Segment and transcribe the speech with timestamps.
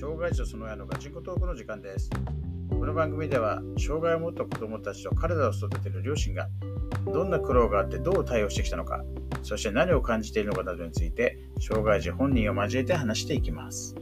[0.00, 2.08] 障害者その親のガチンコトークの時間です。
[2.70, 6.48] この番組では、障害を持った子供たちと体を育てる両親が、
[7.12, 9.02] どんな苦労があってどう対応してきたのか、
[9.42, 13.96] そして何を感じているのかなどについて、障害児本人を交えて話していきます。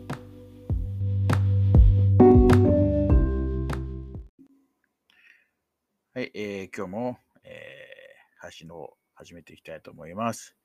[6.12, 10.58] はい、えー今日も、えー配信を始めていきたいと思います。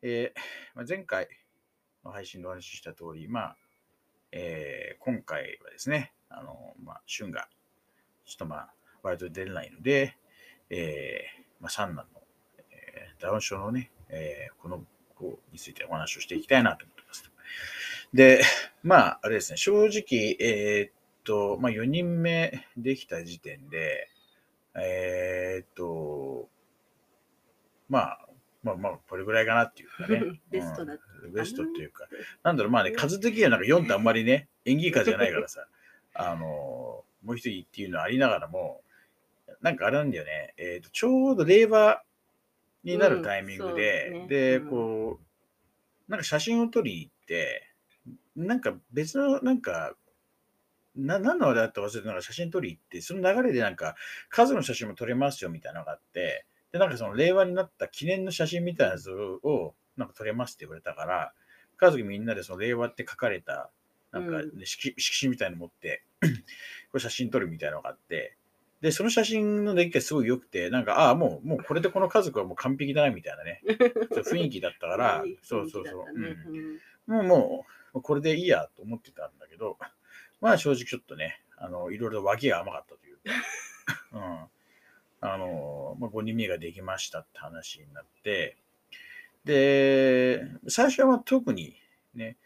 [0.00, 0.40] えー
[0.74, 1.28] まあ、前回
[2.02, 3.56] の配信でお話しした通り、まあ、
[4.36, 7.46] えー今回はですね、あの、まあ、旬が、
[8.24, 10.16] ちょっとまあ、割と出れないので、
[10.70, 12.20] えーまあ、三男の、
[12.70, 14.82] えーダウン症のね、えーこの
[15.14, 17.30] 子についてお話をしていきたいなと思ってます。
[18.12, 18.42] で、
[18.82, 20.92] まあ、あれですね、正直、えーっ
[21.22, 24.08] と、まあ、4人目できた時点で、
[24.74, 26.48] えーっと、
[27.88, 28.23] まあ、
[28.64, 30.40] まあまあ、これぐらいかなっていうかね。
[30.50, 31.32] ベストだったうん。
[31.32, 32.08] ベストっていうか、
[32.42, 35.68] なんだろう、まあね、数的にはなんか4ってあんまりね、演技家じゃないからさ、
[36.14, 38.82] あの、もう一人っていうのはありながらも、
[39.60, 42.02] なんかあれなんだよね、えっ、と、ちょうど令和
[42.84, 44.68] になるタイミングで、うんで、うん。
[44.68, 45.20] こ
[46.08, 47.70] う、なんか写真を撮りに行って、
[48.36, 49.94] なんか別の、なんか、
[50.96, 53.96] な何のあれだったか忘れてなんか写真撮りに行って、その流れでなんか
[54.28, 61.32] 数の写真も撮れますよみたいなのがあって、で、なんかその令和になった記念の写真みたいなやつをなんか撮れますって言われたから、
[61.76, 63.70] 家族みんなでその令和って書かれた、
[64.10, 66.02] なんか、ねう色色紙みたいなの持って、
[66.90, 68.36] これ写真撮るみたいなのがあって、
[68.80, 73.62] で、その写真の出来がすごい良くて、なんか、ああ、もう、もうこれでこの家族はもう完璧だなみたいなね、
[74.12, 76.04] そう雰囲気だったからそうそうそう。
[76.12, 76.80] うん。
[77.06, 77.28] うん。
[77.28, 79.78] もう、もう、これでいいやと思ってたんだけど、
[80.40, 83.22] まあ正直ちょっとね、あの、いろいろ脇が甘かったというか、
[84.12, 84.53] うん。
[85.26, 88.58] あの、まあ、5人目ができましたって話になって、
[89.44, 91.76] で、最初はまあ特に
[92.14, 92.36] ね、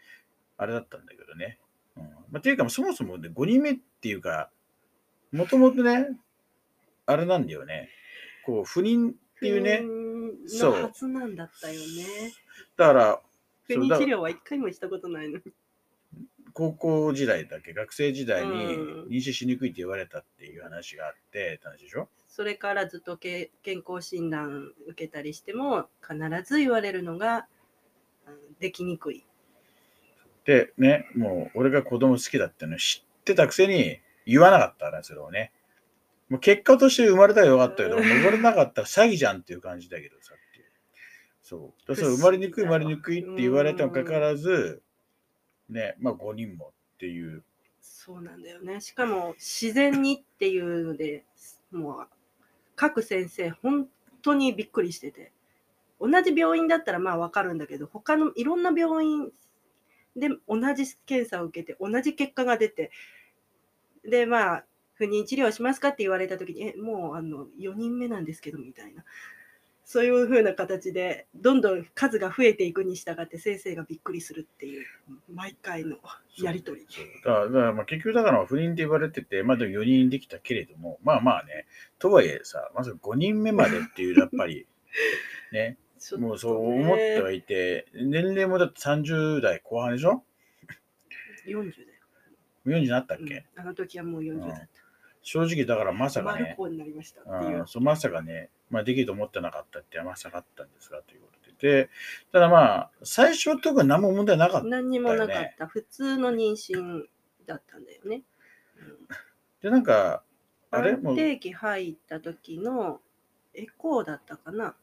[0.57, 1.59] あれだったんだけどね。
[1.97, 4.49] うんまあ、っていうか、そもそもね、5人目っていうか、
[5.33, 6.07] もともとね、
[7.05, 7.89] あれなんだよね。
[8.45, 9.81] こう、不妊っていうね、
[10.45, 11.85] 不そう妊のはずなんだったよね。
[12.77, 13.21] だから、
[13.67, 15.39] 不妊治療は一回もしたことないの。
[16.53, 22.09] 高校時代だっけ、学生時代にうん妊娠しにくいって言われたっていう話があって、話でしょ？
[22.27, 27.47] それからずっとけ健康診断受けたりしても必ず言われるのが
[28.27, 29.25] うんできにくい。
[30.45, 35.51] で、ね、もう俺が子供好きだっての知ってたくせに言わなかったね、それをね。
[36.29, 40.65] もう結果として生まれたらよかったけど、うん生まれなかったら詐欺じゃんっていう感じだけどさっていう。
[41.41, 41.87] そう。
[41.87, 44.83] だから生まれにくい、生まれにくいって言われてもかかわらず、
[45.69, 47.43] ね、まあ5人もっていう。
[47.81, 48.81] そうなんだよね。
[48.81, 51.23] しかも自然にっていうので
[51.71, 52.07] もう
[52.75, 53.87] 各先生本
[54.21, 55.31] 当にびっくりしてて
[55.99, 59.31] 同じ病院だったらまあわかるんだけど他のいろんな病院
[60.15, 62.91] で同じ検査を受けて同じ結果が出て
[64.03, 69.03] でまあ不妊治療しますかって言われた時にえもうあの4人目なんですけどみたいな
[69.91, 74.85] そういう風な形でどんどん数が増えていくに従って先生がびっくりするっていう
[75.33, 75.95] 毎回の
[76.37, 76.87] やり取り。
[77.25, 81.65] だから、まあ結局だから不妊って言われてて、まあでも4人できたけれども、まあまあね、
[81.97, 84.67] とはいえさ、まず5人目までっていう、やっぱり、
[85.51, 85.79] ね、
[86.19, 90.23] もうそう思ってはいて、年齢もだって30代後半でしょ
[91.47, 91.67] ？40だよ。
[92.67, 94.69] ?40 になったっけ、うんあの時はもう40だっ
[95.23, 96.11] 正直だからまた。
[96.11, 96.55] さかね、
[97.81, 101.83] まさかね、まあ、できると思ってなかったってまさかあったんですがということで。
[101.85, 101.89] で、
[102.31, 104.67] ただまあ、最初は特に何も問題なかった。
[104.67, 105.67] 何にもなかった。
[105.67, 107.03] 普通の妊娠
[107.45, 108.23] だったんだよね。
[109.61, 110.23] で、なんか、
[110.71, 110.95] あれ？
[110.95, 113.01] も定期入った時の
[113.53, 114.75] エコーだったかな。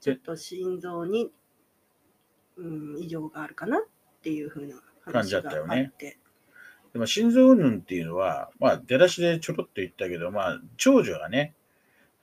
[0.00, 1.30] ちょっと心臓に、
[2.56, 3.82] うん、異常があるかなっ
[4.22, 5.92] ていう風な感じだ話ったよね。
[6.92, 11.54] でも心臓云々っていうのは、まあ、出だしでちょろっと言ったけど、まあ、長女がね、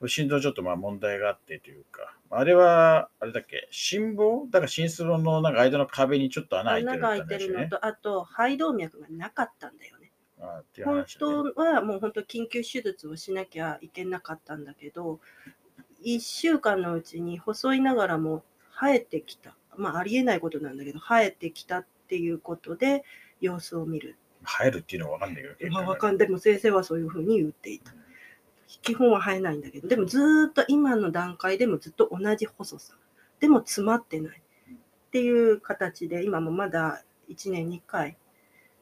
[0.08, 4.48] 心臓ちょっとまあ問題があってというか、あれは、あれだっけ、心房？
[4.50, 10.12] だから心臓のなんか間の壁にちょっと穴開いてる穴が開いってるのと、あと肺動脈がなかったんだよね。
[10.40, 15.20] あーっていう本当はもう本当緊急手術をしなきゃいけなかったんだけど
[16.06, 18.44] 1週間のうちに細いながらも
[18.80, 19.58] 生えてきた。
[19.76, 23.04] まあありえないことなんだけど生えてきたっていうことで
[23.42, 24.16] 様子を見る。
[24.44, 25.74] 入るっていうのはわかんないけど。
[25.74, 27.92] まあわかんでも先生はそういうふうに言っていた
[28.82, 32.96] 基本は生えないんだけどでもずーっと今の段階でもずっと同じ細さ。
[33.40, 34.42] でも詰まってない。
[35.10, 38.18] っていう形で今もまだ1年に1回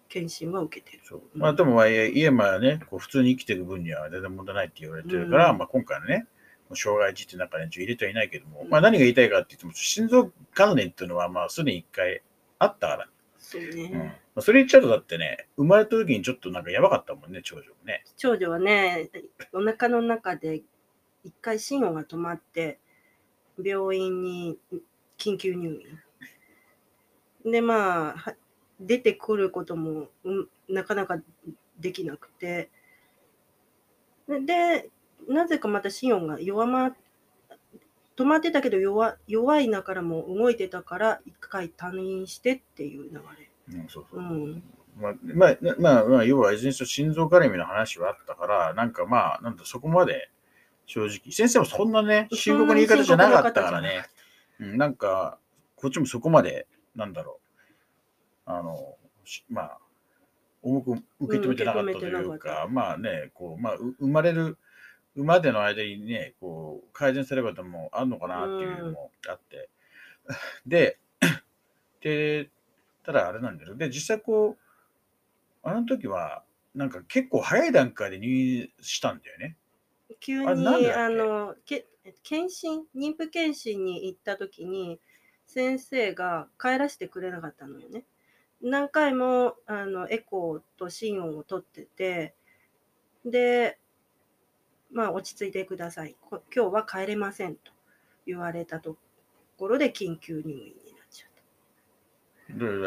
[0.09, 1.03] 検診は受けてる。
[1.05, 1.21] そう。
[1.33, 5.57] まあでも、まあ、家まあね、こう普通に生きていく分には全然問題ないって言われてるから、うん。
[5.57, 6.25] まあ今回のね、
[6.73, 12.21] 障害児って中に入れてはいないけども、まあ何が言いたいかって言っても、心臓関連っていうのはまあすでに一回
[12.59, 13.07] あったから、
[13.37, 18.03] そうね、うんあそれ言っちゃうとだってね、生まれた時にちょっとなんかやばかったもんね、長女もね。
[18.17, 19.09] 長女はね、
[19.51, 20.61] お腹の中で
[21.23, 22.79] 一回心音が止まって、
[23.63, 24.59] 病院に
[25.17, 25.81] 緊急入
[27.43, 27.51] 院。
[27.51, 28.35] で、まあ、
[28.79, 30.09] 出てくることも、
[30.69, 31.17] なかなか
[31.79, 32.69] できなくて、
[34.27, 34.91] で、
[35.27, 36.95] なぜかまた心音が弱ま
[38.17, 43.46] 止まってたけど弱弱いながらも動いてたから、一回退院してっていう流れ。
[43.73, 44.19] うん、そうそう。
[44.19, 44.21] う。
[44.21, 44.63] ん。
[44.99, 50.29] まあ、まあ、まあ、まあ、要は、いずれにしろ心臓絡みの話はあったから、なんかまあ、なんだ、そこまで、
[50.85, 54.05] 正直、先生もそんなね、深刻な言い方じゃなかったからね、
[54.59, 55.37] うん、なんか、
[55.75, 56.65] こっちもそこまで、
[56.95, 57.39] なんだろ
[58.47, 59.79] う、あの、しまあ、
[60.63, 64.57] 重く受け止めてなかったというかか、っまあね、こう、まあ、う生まれる、
[65.15, 69.69] 生までの間にね、こう、改善されることもあるのかなっていうのもあって、
[70.65, 70.97] で、
[72.01, 72.49] で、
[73.07, 73.73] ただあれなんだよ。
[73.73, 76.43] で、実際こう、あの時は、
[76.75, 79.55] なんか結構早い段階で入院したんだよね。
[80.19, 81.85] 急にあのけ
[82.21, 82.83] 検診？
[82.93, 84.99] 妊婦検診に行った時に
[85.45, 88.03] 先生が帰らせてくれなかったのよね。
[88.61, 92.35] 何回もあのエコーと心音を取ってて
[93.25, 93.79] で
[94.91, 97.71] まあ落ち着いてくださいこ今日は帰れませんと
[98.25, 98.97] 言われたと
[99.57, 100.86] ころで緊急入院。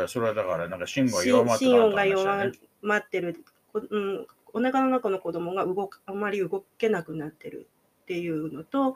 [0.08, 2.52] それはだから、なんか心がし弱まって心音が弱。
[2.82, 7.68] まってる、こうん、お腹の中の子供が動くあまり動けなくなってる
[8.02, 8.94] っていうのと、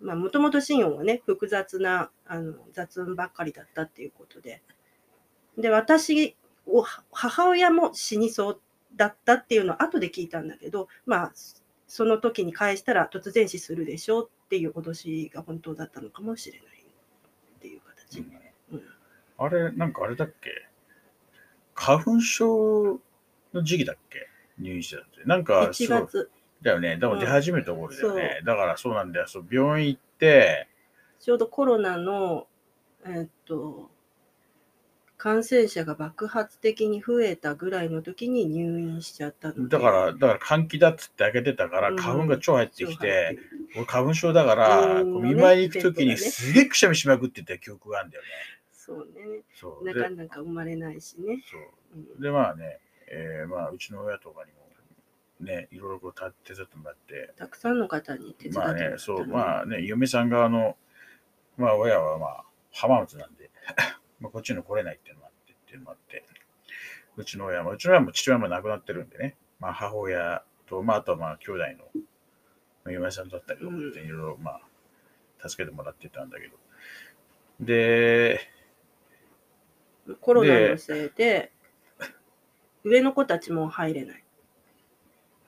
[0.00, 4.62] まあ、もともと心音はね、複雑なあの雑音ばっかりだったっていうことで、
[5.58, 6.36] で、私
[6.66, 8.60] を、母親も死にそう
[8.96, 11.32] だったっていうのを後で聞いたんだけど、まあ、
[11.86, 16.84] その時に返したら突然死するでしょうっていう脅しが本当だったのかもしれない
[17.56, 18.20] っていう形。
[18.20, 18.39] うん
[19.40, 20.50] あれ、なんかあれだっけ？
[21.74, 23.00] 花粉症
[23.54, 24.28] の時期だっけ？
[24.58, 25.24] 入院してたって。
[25.24, 26.98] なんか、1すごい月、だよね。
[26.98, 28.42] だから出始めた頃だようんね。
[28.44, 29.26] だからそうなんだよ。
[29.26, 30.68] そう病院行って、
[31.18, 32.46] ちょうどコロナの、
[33.06, 33.90] えっと、
[35.16, 39.52] 感染者が爆発的に増えたぐらいの時に入院しちゃった。
[39.52, 43.38] だから、だから換気だっつって開けてたから、うん花粉が超入ってきそう入て、
[43.76, 48.28] 俺花粉症だから、見舞いに行くときにねすげえくしゃみしまくってた記憶があるんだよね。
[48.86, 49.42] そうね。
[49.54, 49.84] そう。
[49.84, 51.42] でなかなか生まれないしね。
[51.44, 52.14] そう。
[52.14, 52.20] うん。
[52.20, 54.60] で、まあね、えーまあ、うちの親とかにも、
[55.40, 60.76] ね、いろいろこうた手伝ってもらって、たくさんの方に手伝ってもまあらった、ね、そう、まあね、嫁さん側の、
[61.58, 63.50] まあ親はまあ、浜松なんで、
[64.20, 66.24] まあこっちに来れないっていうのもあって、っていうのもあって、
[67.16, 71.90] うちの親も、うちの親も父親も亡くなってるんでね、まあ母親と、まああとはまあ兄弟の、
[72.84, 76.56] まあ嫁さんだったりとかっていろいろまあ、助けてもらってたんだけど、
[77.60, 78.40] で、
[80.20, 81.52] コロナのせいで、
[82.84, 84.24] 上の子たちも入れない。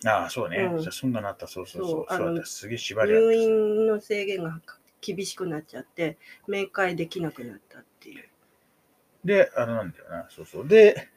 [0.04, 4.60] ああ、そうね、うんじゃあそんなのあった、そうそうそう、そうあのった、すげえ縛りあった入院の制限が
[5.00, 6.18] 厳しくなっちゃって、
[6.48, 8.28] 面会できなくなったっていう。
[9.24, 10.68] で、あれなんだよな、そうそう。
[10.68, 11.08] で、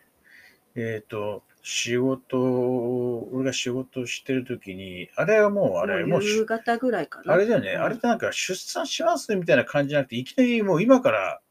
[0.76, 7.34] えっ、と、仕事、俺が仕事してるときに、あれはもう、あれ、もうし、夕方ぐらいかな。
[7.34, 11.42] あれだよね、うんあれってなんか出産しますみたいな感じじゃなくて、いきなりもう今から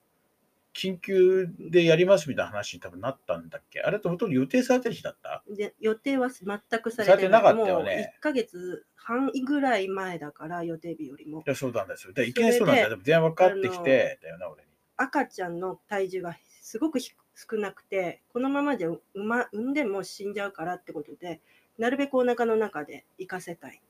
[0.77, 3.81] 緊急でやりますみたいな話に多分なったんだっけ？
[3.81, 5.43] あれってほとんど予定されてる日だった？
[5.49, 11.43] で予定は全くされてされてなかったよねもう1ヶ月半ぐらい前だから、予定日よりもい。
[11.47, 12.13] や、そうなんですよ。
[12.15, 12.89] でいきなりそうなんだよ。
[12.89, 14.71] でも電話かかってきて、だよな、俺に。
[14.97, 21.43] 赤ちゃんの体重がすごくひ少なくて、このままじゃ産,、ま、産んでも死んじゃうからってことで、
[21.77, 23.83] なるべくお腹の中で生かせたい。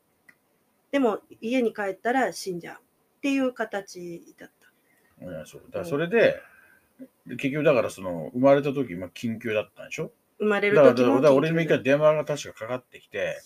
[0.90, 5.26] でも家に帰ったら死んじゃうっていう形だった。
[5.26, 5.62] うん、そう。
[5.70, 6.42] だそれで、で
[7.26, 10.12] 結局だからその、生まれた時、まあ、緊急だったんでしょ？
[10.38, 13.38] 生まれるだから、だ時もからだから俺にも一回電話が確かかかってきて、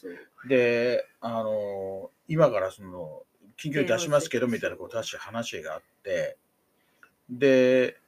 [0.49, 3.23] で、あの今からその、
[3.59, 6.37] 緊急出しますけど、みたいなこう確か話があって、
[7.31, 7.99] で、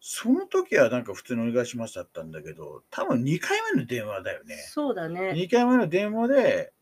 [0.00, 4.56] その時はなんか普通にお願いしますだったんだけど、多分2回目の電話だよね。
[4.56, 5.32] そうだね。
[5.32, 6.72] 2回目の電話で、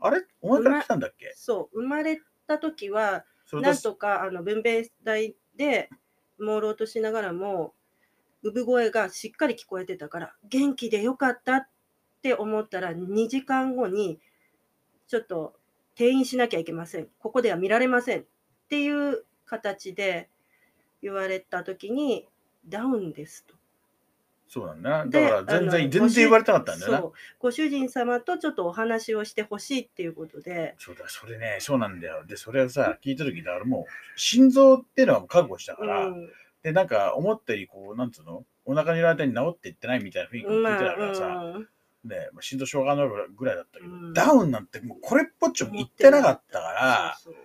[0.00, 0.22] あれ？
[0.40, 1.32] お前から来たんだっけ？
[1.36, 5.88] そう、生まれた時は、それとなんとかあの分娩台で
[6.38, 7.74] 朦朧としながらも
[8.42, 11.68] 産声がしっかり聞こえてたから元気でよかったっ
[12.22, 14.20] て思ったら2時間後に
[15.08, 15.54] ちょっと
[15.94, 18.24] 転院しなきゃいけませんここでは見られませんっ
[18.68, 20.28] ていう形で
[21.02, 22.28] 言われた時に
[22.68, 23.57] ダウンですと。
[24.48, 24.98] そうなんだな。
[24.98, 27.04] だでから全然、全然言われたかったんだよな
[27.38, 32.24] ご主人様とちょっとお話をしてほしいっていうことでそうだ、それね、そうなんだよ。
[32.26, 38.44] で、それをさ、聞いたとき、だからもう、心臓っていうのは覚悟したから、うんで、なんか、思ったより、こう、なんつうの？
[38.64, 41.68] お腹にいる間に治っていってないみたいな雰囲気を聞いてたからさ、まあうん
[42.04, 47.42] ね、まあ、心臓障害のぐらいだったけど、うんダウンなんてもうこれっぽっちも言ってなかったから、そうそう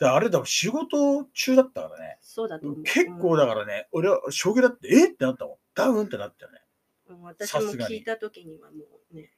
[0.00, 2.18] であれだ、仕事中だったからね。
[2.20, 2.74] そうだと。
[2.84, 5.06] 結構だからね、俺は衝撃だって、え？
[5.06, 5.54] ってなったもん。
[5.76, 6.58] ダウンってなったよね。
[7.08, 8.78] うん私も聞いた時にはも
[9.12, 9.30] うね。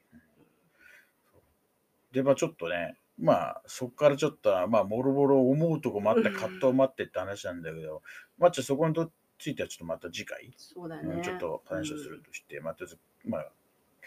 [2.12, 8.02] で、まあちょっとね、まあそこからちょっと、まあもろもろ思うとこもあって、うん葛藤もあってって話なんだけど、
[8.38, 8.94] まあちょっとそこに
[9.38, 11.16] ついてはちょっとまた次回、そうだね。
[11.16, 13.42] うんちょっと話をするとして、まあとりあえず、まあ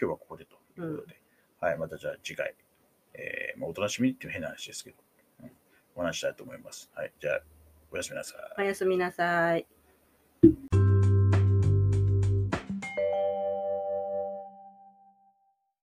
[0.00, 1.20] 今日はここでということで、
[1.60, 2.54] はい、またじゃあ次回、
[3.14, 4.96] えーまあ、お楽しみっていう変な話ですけど、
[5.42, 5.50] うん
[5.94, 6.90] お話したいと思います。
[6.94, 7.40] はい、じゃあ
[7.92, 8.62] おやすみなさい。
[8.62, 9.66] おやすみなさい。